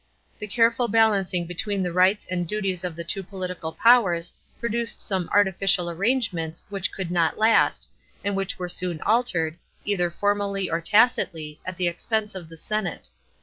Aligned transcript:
The 0.39 0.47
careful 0.47 0.87
balancing 0.87 1.45
between 1.45 1.83
the 1.83 1.93
rights 1.93 2.25
and 2.27 2.47
duties 2.47 2.83
of 2.83 2.95
the 2.95 3.03
two 3.03 3.21
political 3.21 3.71
powers 3.71 4.33
produced 4.59 4.99
some 4.99 5.29
artificial 5.31 5.91
arrangements 5.91 6.63
which 6.69 6.91
could 6.91 7.11
not 7.11 7.37
last, 7.37 7.87
and 8.23 8.35
which 8.35 8.57
were 8.57 8.67
soon 8.67 8.99
altered, 9.01 9.59
either 9.85 10.09
formally 10.09 10.67
or 10.71 10.81
tacitly, 10.81 11.61
at 11.67 11.77
the 11.77 11.87
expense 11.87 12.33
of 12.33 12.49
the 12.49 12.57
senate. 12.57 13.09